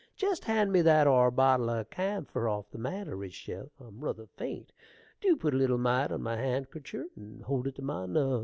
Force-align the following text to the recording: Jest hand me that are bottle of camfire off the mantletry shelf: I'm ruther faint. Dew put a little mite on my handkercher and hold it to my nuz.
Jest 0.17 0.45
hand 0.45 0.71
me 0.71 0.81
that 0.81 1.05
are 1.05 1.29
bottle 1.29 1.69
of 1.69 1.91
camfire 1.91 2.47
off 2.49 2.71
the 2.71 2.79
mantletry 2.79 3.29
shelf: 3.29 3.69
I'm 3.79 3.99
ruther 4.03 4.25
faint. 4.35 4.71
Dew 5.21 5.35
put 5.37 5.53
a 5.53 5.57
little 5.57 5.77
mite 5.77 6.11
on 6.11 6.23
my 6.23 6.37
handkercher 6.37 7.05
and 7.15 7.43
hold 7.43 7.67
it 7.67 7.75
to 7.75 7.83
my 7.83 8.07
nuz. 8.07 8.39